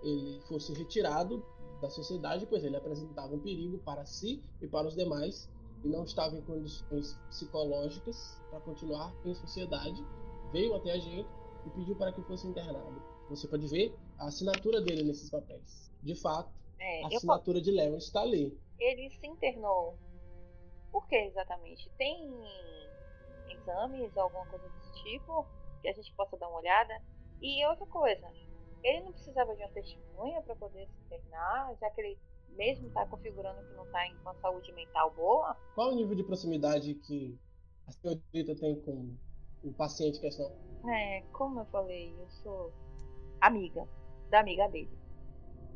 [0.03, 1.41] ele fosse retirado
[1.81, 5.49] da sociedade, pois ele apresentava um perigo para si e para os demais
[5.85, 10.05] e não estava em condições psicológicas para continuar em sociedade.
[10.53, 11.29] Veio até a gente
[11.65, 13.01] e pediu para que fosse internado.
[13.31, 15.91] Você pode ver a assinatura dele nesses papéis.
[16.03, 18.59] De fato, É, a assinatura de Larry está ali.
[18.81, 19.97] Ele se internou.
[20.91, 21.89] Por que exatamente?
[21.97, 22.31] Tem
[23.65, 25.47] exames, alguma coisa desse tipo?
[25.81, 27.01] Que a gente possa dar uma olhada?
[27.41, 28.27] E outra coisa,
[28.83, 32.19] ele não precisava de uma testemunha para poder se internar, já que ele
[32.57, 35.57] mesmo está configurando que não está com a saúde mental boa?
[35.75, 37.39] Qual o nível de proximidade que
[37.87, 39.17] a senhorita tem com
[39.63, 40.51] o paciente em questão?
[40.89, 42.73] É, como eu falei, eu sou
[43.41, 43.87] amiga
[44.31, 44.91] da amiga dele.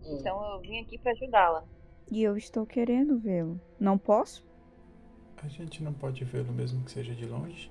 [0.04, 0.18] Hum.
[0.18, 1.64] Então eu vim aqui para ajudá-la.
[2.10, 3.60] E eu estou querendo vê-lo.
[3.78, 4.46] Não posso?
[5.42, 7.70] A gente não pode vê-lo mesmo que seja de longe.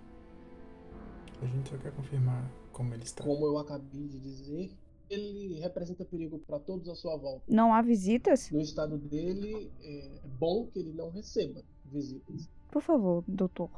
[1.42, 3.24] A gente só quer confirmar como ele está.
[3.24, 4.72] Como eu acabei de dizer,
[5.10, 7.44] ele representa perigo para todos à sua volta.
[7.48, 8.50] Não há visitas?
[8.52, 12.50] No estado dele, é bom que ele não receba visitas.
[12.72, 13.70] Por favor, doutor.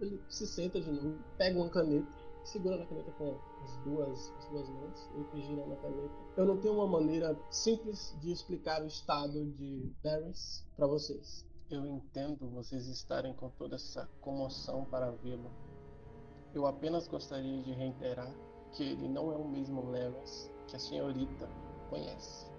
[0.00, 2.06] Ele se senta de novo, pega uma caneta,
[2.44, 6.14] segura na caneta com as duas, as duas mãos, que gira na caneta.
[6.36, 11.44] Eu não tenho uma maneira simples de explicar o estado de Paris para vocês.
[11.68, 15.50] Eu entendo vocês estarem com toda essa comoção para vê-lo.
[16.54, 18.32] Eu apenas gostaria de reiterar
[18.72, 21.48] que ele não é o mesmo Lawrence que a senhorita
[21.88, 22.50] conhece.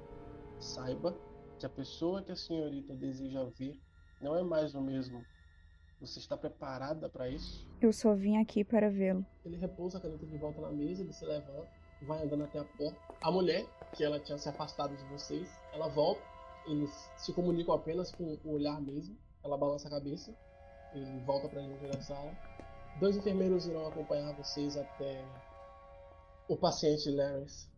[0.60, 1.16] Saiba
[1.58, 3.80] que a pessoa que a senhorita deseja ver
[4.22, 5.24] não é mais o mesmo.
[6.00, 7.68] Você está preparada para isso?
[7.82, 9.26] Eu só vim aqui para vê-lo.
[9.46, 11.68] Ele repousa a caneta de volta na mesa, ele se levanta,
[12.04, 12.98] vai andando até a porta.
[13.22, 16.22] A mulher, que ela tinha se afastado de vocês, ela volta.
[16.68, 19.18] Eles se comunicam apenas com o olhar mesmo.
[19.44, 20.34] Ela balança a cabeça.
[20.94, 22.32] Ele volta para dentro da sala.
[23.00, 25.26] Dois enfermeiros irão acompanhar vocês até
[26.50, 27.70] o paciente Lawrence.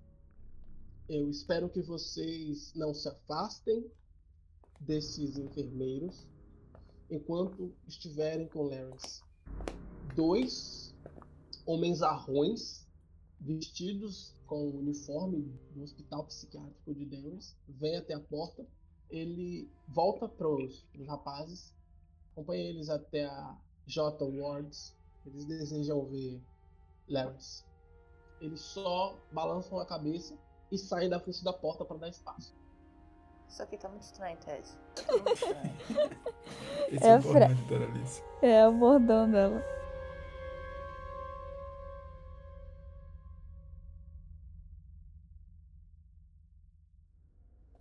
[1.08, 3.86] Eu espero que vocês não se afastem
[4.80, 6.28] desses enfermeiros
[7.08, 9.22] enquanto estiverem com Lawrence.
[10.16, 10.96] Dois
[11.68, 12.88] homens arrões
[13.40, 15.42] vestidos com o uniforme
[15.76, 18.66] do hospital psiquiátrico de Denver vêm até a porta.
[19.08, 21.76] Ele volta para os rapazes,
[22.32, 23.56] acompanha eles até a
[23.86, 25.00] J Wards.
[25.26, 26.42] Eles desejam ver
[27.08, 27.64] Lawrence.
[28.40, 30.36] Eles só balançam a cabeça
[30.72, 32.56] e saem da frente da porta para dar espaço.
[33.48, 34.68] Isso aqui tá muito estranho, Ted.
[36.90, 38.04] Esse É é o fra- bordão.
[38.42, 39.62] É, abordando ela.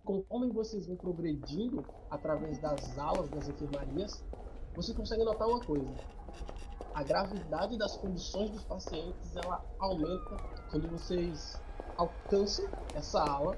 [0.03, 4.23] conforme vocês vão progredindo através das alas das enfermarias,
[4.75, 5.93] você consegue notar uma coisa.
[6.93, 10.37] A gravidade das condições dos pacientes ela aumenta
[10.69, 11.61] quando vocês
[11.97, 13.57] alcançam essa ala.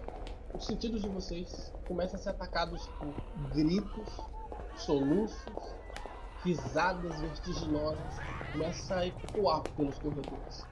[0.54, 3.14] Os sentidos de vocês começam a ser atacados por
[3.54, 4.08] gritos,
[4.78, 5.76] soluços,
[6.44, 8.20] risadas vertiginosas,
[8.52, 10.68] começa a ecoar pelos corredores.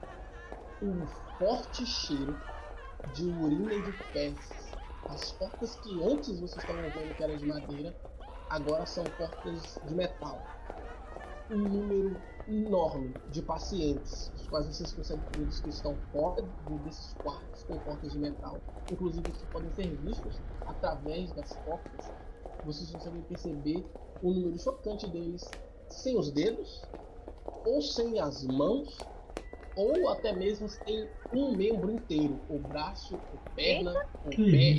[0.80, 1.06] Um
[1.38, 2.40] forte cheiro
[3.14, 4.72] de urina e de fezes
[5.08, 7.94] as portas que antes vocês estavam vendo que era de madeira,
[8.48, 10.40] agora são portas de metal.
[11.50, 17.14] Um número enorme de pacientes, os quais vocês conseguem ver que estão fora de- desses
[17.22, 22.12] quartos com portas de metal, inclusive que podem ser vistos através das portas.
[22.62, 23.88] Vocês conseguem perceber
[24.20, 25.56] o número chocante deles
[25.88, 26.88] sem os dedos,
[27.64, 29.08] ou sem as mãos,
[29.74, 34.74] ou até mesmo sem um membro inteiro, o braço, a perna, o pé,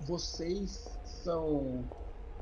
[0.00, 1.90] vocês são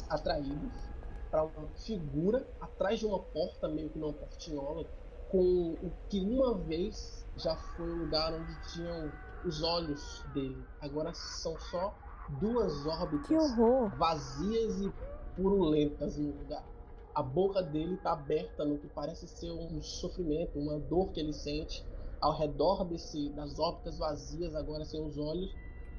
[0.08, 0.93] atraídos
[1.34, 4.86] para uma figura atrás de uma porta, meio que numa portinhola,
[5.28, 9.10] com o que uma vez já foi o lugar onde tinham
[9.44, 10.64] os olhos dele.
[10.80, 11.92] Agora são só
[12.38, 13.52] duas órbitas
[13.98, 14.92] vazias e
[15.34, 16.64] purulentas no lugar.
[17.12, 21.32] A boca dele está aberta no que parece ser um sofrimento, uma dor que ele
[21.32, 21.84] sente
[22.20, 25.52] ao redor desse, das órbitas vazias, agora sem os olhos.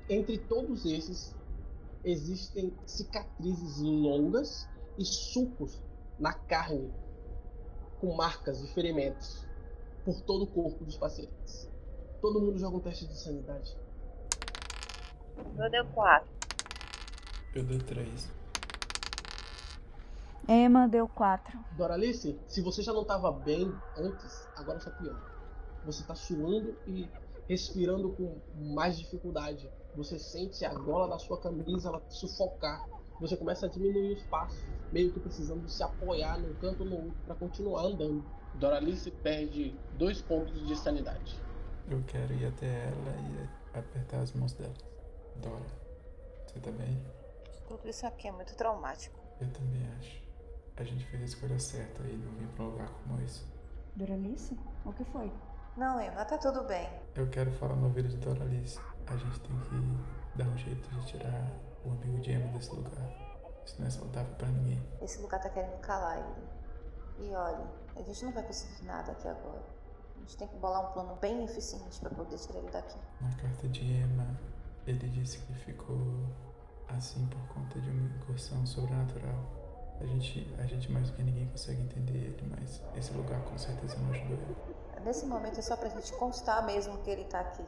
[0.09, 1.35] Entre todos esses
[2.05, 5.81] existem cicatrizes longas e sucos
[6.19, 6.93] na carne,
[7.99, 9.45] com marcas de ferimentos
[10.03, 11.69] por todo o corpo dos pacientes.
[12.21, 13.75] Todo mundo joga um teste de sanidade.
[15.55, 16.29] Meu deu quatro.
[17.53, 18.31] Eu dei três.
[20.47, 21.57] Emma deu quatro.
[21.71, 25.19] Doralice, se você já não estava bem antes, agora está pior.
[25.85, 27.09] Você está suando e
[27.47, 28.37] respirando com
[28.73, 29.69] mais dificuldade.
[29.95, 32.85] Você sente a gola da sua camisa ela sufocar.
[33.19, 34.59] Você começa a diminuir os passos,
[34.91, 38.23] meio que precisando se apoiar num canto ou no outro para continuar andando.
[38.55, 41.39] Doralice perde dois pontos de sanidade.
[41.89, 43.15] Eu quero ir até ela
[43.73, 44.73] e apertar as mãos dela.
[45.37, 45.65] Dora,
[46.45, 47.01] você tá bem?
[47.67, 49.19] Tudo isso aqui é muito traumático.
[49.39, 50.21] Eu também acho.
[50.77, 53.43] A gente fez a escolha certa e não vim pra um lugar como esse.
[53.95, 54.57] Doralice?
[54.83, 55.31] O que foi?
[55.77, 56.89] Não, Emma, tá tudo bem.
[57.15, 58.79] Eu quero falar no ouvido de Doralice.
[59.07, 61.51] A gente tem que dar um jeito de tirar
[61.85, 63.25] o amigo de Emma desse lugar.
[63.65, 64.81] Isso não é saudável pra ninguém.
[65.01, 67.27] Esse lugar tá querendo calar ele.
[67.27, 69.63] E olha, a gente não vai conseguir nada aqui agora.
[70.15, 72.97] A gente tem que bolar um plano bem eficiente pra poder tirar ele daqui.
[73.21, 74.39] Na carta de Emma,
[74.85, 75.97] ele disse que ficou
[76.87, 79.65] assim por conta de uma incursão sobrenatural.
[79.99, 83.57] A gente, a gente mais do que ninguém consegue entender ele, mas esse lugar com
[83.57, 84.55] certeza não ajudou ele.
[85.03, 87.63] Nesse momento é só pra gente constar mesmo que ele tá aqui.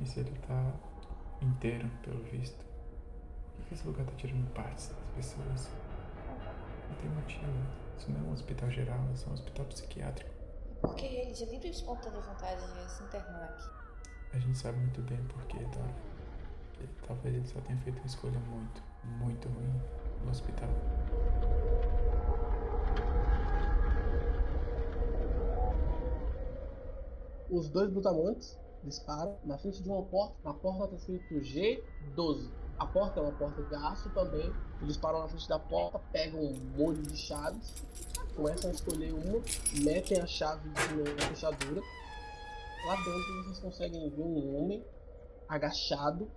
[0.00, 0.74] E se ele tá
[1.40, 2.67] inteiro, pelo visto?
[3.58, 5.68] Por que esse lugar tá tirando partes das pessoas?
[6.88, 7.52] Não tem motivo.
[7.98, 10.30] Isso não é um hospital geral, isso é um hospital psiquiátrico.
[10.80, 13.68] Porque ele de livre e espontânea vontade ia se internar aqui.
[14.32, 15.94] A gente sabe muito bem por quê, Dora.
[16.78, 19.82] Ele- Talvez ele só tenha feito uma escolha muito, muito ruim
[20.24, 20.68] no hospital.
[27.50, 30.34] Os dois brutamontes disparam na frente de uma porta.
[30.44, 32.50] Na porta está escrito G12.
[32.78, 34.52] A porta é uma porta de aço também.
[34.80, 37.74] Eles param na frente da porta, pegam um molho de chaves,
[38.36, 39.42] começam a escolher uma,
[39.82, 41.82] metem a chave na fechadura.
[42.86, 44.84] Lá dentro vocês conseguem ver um homem
[45.48, 46.30] agachado,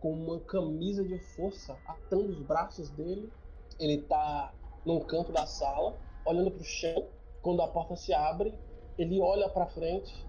[0.00, 3.30] com uma camisa de força atando os braços dele.
[3.78, 4.52] Ele tá
[4.86, 7.06] num canto da sala, olhando pro chão.
[7.42, 8.54] Quando a porta se abre,
[8.96, 10.26] ele olha pra frente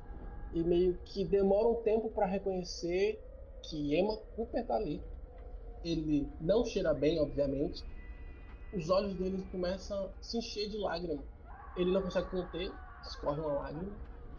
[0.54, 3.20] e meio que demora um tempo pra reconhecer
[3.64, 5.02] que Emma Cooper tá ali.
[5.84, 7.84] Ele não cheira bem, obviamente.
[8.74, 11.26] Os olhos dele começam a se encher de lágrimas.
[11.76, 12.72] Ele não consegue conter,
[13.02, 13.92] escorre uma lágrima.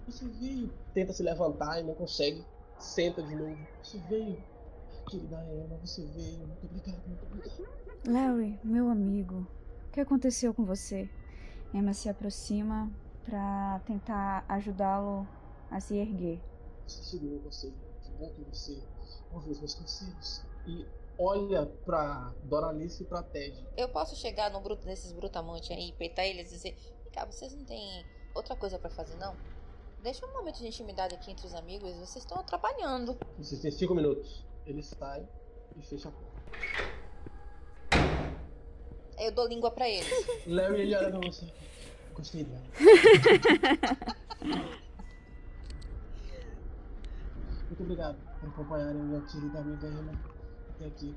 [0.06, 0.70] Você veio.
[0.92, 2.44] Tenta se levantar e não consegue.
[2.78, 3.56] Senta de novo.
[3.82, 4.42] Você veio.
[5.08, 6.46] Querida Emma, você veio.
[6.46, 7.74] Muito obrigado, muito obrigado.
[8.06, 9.46] Larry, meu amigo,
[9.88, 11.08] o que aconteceu com você?
[11.72, 12.90] Emma se aproxima
[13.24, 15.26] pra tentar ajudá-lo
[15.70, 16.40] a se erguer.
[16.86, 17.72] Você segurou você.
[18.02, 18.82] Que bom que você
[19.32, 20.42] ouviu os meus conselhos.
[20.66, 20.86] E
[21.18, 23.56] olha pra Doralice e pra Ted.
[23.76, 27.54] Eu posso chegar no bruto desses brutamontes aí, peitar eles e dizer: "Vem cá, vocês
[27.54, 29.36] não têm outra coisa pra fazer, não?
[30.02, 33.16] Deixa um momento de intimidade aqui entre os amigos, vocês estão atrapalhando.
[33.38, 34.44] Vocês têm cinco minutos.
[34.66, 35.26] Ele sai
[35.76, 36.34] e fecha a porta.
[39.18, 40.06] Eu dou língua pra eles.
[40.46, 41.50] Larry, ele olha pra você.
[42.12, 42.62] Gostei dela.
[47.68, 50.12] Muito obrigado por acompanharem minha querida amiga Emma
[50.70, 51.14] até aqui.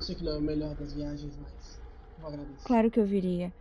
[0.00, 1.80] Sei que não é o melhor das viagens, mas
[2.18, 2.64] eu agradeço.
[2.66, 3.52] Claro que eu viria.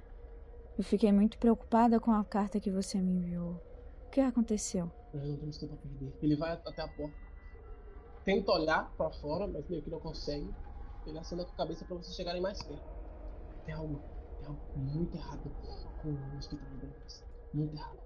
[0.77, 3.61] Eu fiquei muito preocupada com a carta que você me enviou.
[4.07, 4.91] O que aconteceu?
[5.13, 6.13] Nós não temos tempo a perder.
[6.21, 7.15] Ele vai até a porta.
[8.23, 10.53] Tenta olhar pra fora, mas meio que não consegue.
[11.05, 12.83] Ele acena com a cabeça pra vocês chegarem mais perto.
[13.65, 14.01] Tem algo,
[14.39, 15.49] tem algo muito errado
[16.01, 17.34] com o hospital de.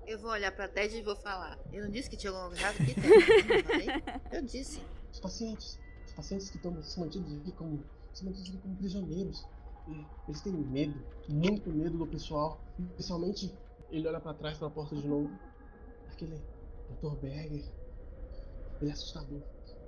[0.05, 1.57] Eu vou olhar pra Ted e vou falar.
[1.71, 3.49] Eu não disse que tinha alguma coisa errada aqui, Ted?
[3.49, 3.87] Eu não falei?
[4.31, 4.81] Eu disse.
[5.11, 7.83] Os pacientes, os pacientes que estão se mantidos aqui como,
[8.13, 9.47] se mantidos aqui como prisioneiros,
[10.27, 12.61] eles têm medo, muito medo do pessoal.
[12.91, 13.53] Especialmente,
[13.89, 15.31] ele olha pra trás pra porta de novo.
[16.11, 16.39] Aquele
[17.01, 17.15] Dr.
[17.21, 17.65] Berger,
[18.81, 19.41] ele é assustador.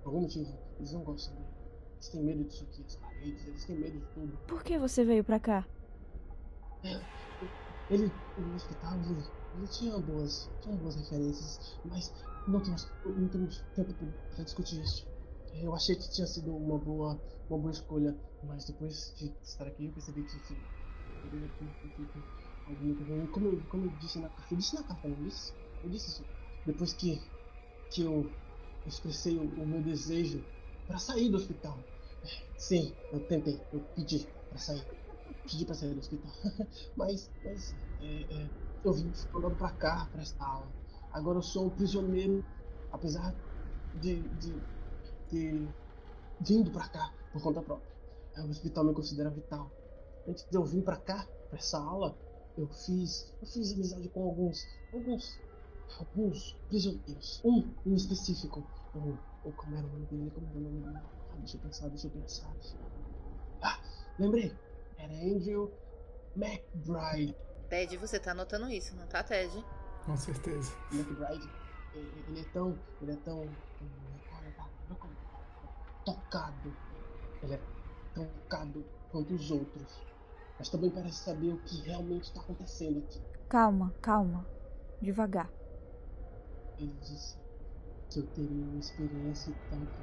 [0.04, 1.48] Por algum motivo, eles não gostam dele.
[1.94, 4.38] Eles têm medo disso aqui, as paredes, eles têm medo de tudo.
[4.48, 5.68] Por que você veio pra cá?
[7.90, 12.14] Ele, no hospital, ele, ele tinha boas, tinha boas referências, mas
[12.46, 15.08] não temos, não temos tempo para discutir isso.
[15.54, 19.86] Eu achei que tinha sido uma boa, uma boa escolha, mas depois de estar aqui
[19.86, 20.38] eu percebi que
[22.68, 23.28] ruim.
[23.28, 25.54] Como eu, como eu disse na carta, eu disse na carta, não disse?
[25.84, 26.28] Eu disse isso.
[26.66, 27.32] Depois que,
[27.90, 28.36] que eu
[28.86, 30.46] expressei o, o meu desejo
[30.88, 31.88] para sair do hospital.
[32.58, 34.88] Sim, eu tentei, eu pedi para sair
[35.46, 36.32] pedi pra sair do hospital.
[36.96, 38.52] mas, mas é, é,
[38.84, 40.72] eu vim andando pra cá, pra esta aula.
[41.12, 42.44] Agora eu sou um prisioneiro,
[42.92, 43.36] apesar
[43.94, 44.62] de, de,
[45.30, 45.70] de
[46.40, 47.92] vindo pra cá por conta própria.
[48.36, 49.72] É, o hospital me considera vital.
[50.28, 52.18] Antes de eu vir pra cá, pra essa aula,
[52.58, 55.40] eu fiz, eu fiz amizade com alguns, alguns,
[56.00, 57.42] alguns prisioneiros.
[57.44, 58.64] Um em específico.
[58.94, 60.32] O como era o nome dele?
[60.32, 60.98] Como era o nome dele?
[61.32, 62.56] Ah, deixa eu pensar, deixa eu pensar.
[63.62, 63.80] Ah,
[64.20, 64.56] lembrei.
[64.98, 65.72] Era Andrew
[66.36, 67.36] McBride.
[67.72, 69.50] Ted, você tá anotando isso, não tá, Ted?
[70.06, 70.74] Com certeza.
[70.92, 71.50] McBride,
[71.96, 72.78] ele ele é tão.
[73.02, 73.48] Ele é tão.
[74.30, 74.96] Qual é?
[75.00, 75.14] Como?
[76.04, 76.76] Tocado.
[77.42, 77.60] Ele é
[78.14, 80.02] tão tocado quanto os outros.
[80.60, 83.22] Mas também parece saber o que realmente está acontecendo aqui.
[83.48, 84.46] Calma, calma.
[85.02, 85.50] Devagar.
[86.78, 87.38] Ele disse
[88.10, 89.98] que eu teria uma experiência tanto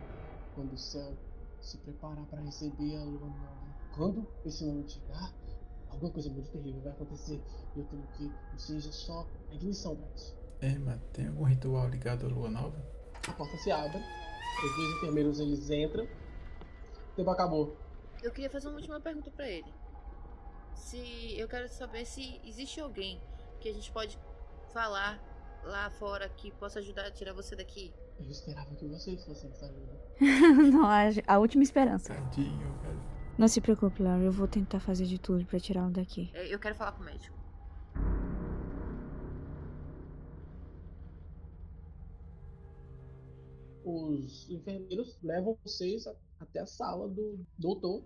[0.55, 1.13] quando o céu
[1.61, 3.77] se preparar para receber a lua nova.
[3.95, 5.35] Quando esse momento chegar,
[5.91, 7.41] alguma coisa muito terrível vai acontecer.
[7.75, 10.37] E eu tenho que, seja, só a ignição para isso.
[10.61, 12.77] Emma, tem algum ritual ligado à lua nova?
[13.29, 16.05] A porta se abre, os dois enfermeiros eles entram.
[16.05, 17.77] O tempo acabou.
[18.23, 19.73] Eu queria fazer uma última pergunta para ele.
[20.75, 23.21] Se eu quero saber se existe alguém
[23.61, 24.19] que a gente pode
[24.73, 25.23] falar
[25.65, 27.93] lá fora que possa ajudar a tirar você daqui.
[28.19, 29.99] Eu esperava que vocês fossem essa ajuda.
[30.73, 32.15] Não, a, a última esperança.
[32.15, 33.18] Tadinho, velho.
[33.39, 34.25] Não se preocupe, Laura.
[34.25, 36.29] Eu vou tentar fazer de tudo pra tirá-lo daqui.
[36.35, 37.39] É, Eu quero falar com o médico.
[43.85, 46.05] Os enfermeiros levam vocês
[46.41, 48.05] até a sala do doutor.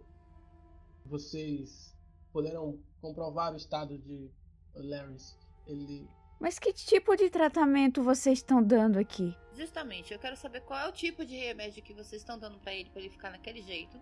[1.07, 1.97] Vocês
[2.33, 4.31] poderão comprovar o estado de
[4.75, 5.37] Larrys.
[5.67, 6.09] Ele
[6.39, 9.35] Mas que tipo de tratamento vocês estão dando aqui?
[9.55, 12.75] Justamente, eu quero saber qual é o tipo de remédio que vocês estão dando pra
[12.75, 13.99] ele pra ele ficar naquele jeito.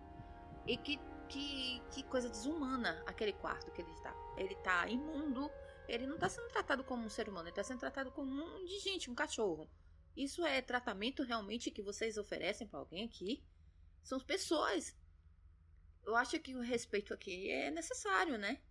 [0.67, 0.99] E que,
[1.31, 4.13] que, que coisa desumana aquele quarto que ele está.
[4.37, 5.49] Ele tá imundo,
[5.87, 8.65] ele não tá sendo tratado como um ser humano, ele tá sendo tratado como um
[8.65, 9.69] de gente, um cachorro.
[10.15, 13.43] Isso é tratamento realmente que vocês oferecem pra alguém aqui?
[14.03, 14.93] São pessoas.
[16.03, 18.61] Eu acho que o respeito aqui é necessário, né?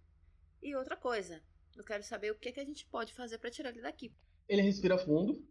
[0.63, 1.43] E outra coisa,
[1.75, 4.15] eu quero saber o que, que a gente pode fazer pra tirar ele daqui.
[4.47, 5.43] Ele respira fundo.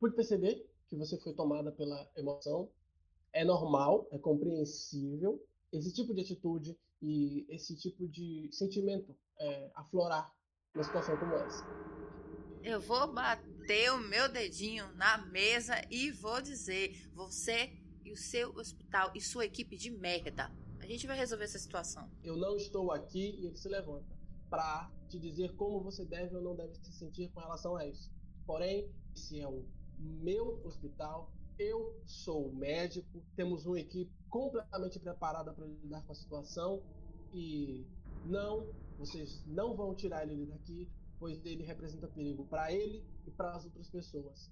[0.00, 2.70] Pude perceber que você foi tomada pela emoção.
[3.36, 5.38] É normal, é compreensível
[5.70, 10.32] esse tipo de atitude e esse tipo de sentimento é, aflorar
[10.74, 11.62] numa situação como essa.
[12.62, 18.56] Eu vou bater o meu dedinho na mesa e vou dizer: você e o seu
[18.56, 20.50] hospital e sua equipe de merda.
[20.80, 22.10] A gente vai resolver essa situação.
[22.24, 24.16] Eu não estou aqui e ele se levanta
[24.48, 28.10] para te dizer como você deve ou não deve se sentir com relação a isso.
[28.46, 29.66] Porém, esse é o
[29.98, 31.35] meu hospital.
[31.58, 36.82] Eu sou médico, temos uma equipe completamente preparada para lidar com a situação
[37.32, 37.86] e
[38.26, 38.66] não,
[38.98, 40.88] vocês não vão tirar ele daqui,
[41.18, 44.50] pois ele representa perigo para ele e para as outras pessoas.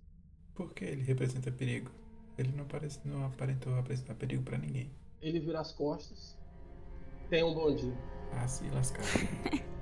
[0.55, 1.91] Por que ele representa perigo?
[2.39, 4.91] Ele não, parece, não aparentou apresentar perigo pra ninguém.
[5.21, 6.39] Ele vira as costas.
[7.29, 7.97] Tenha um bom dia.
[8.33, 9.05] Ah, se lascar.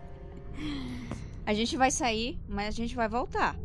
[1.45, 3.57] A gente vai sair, mas a gente vai voltar.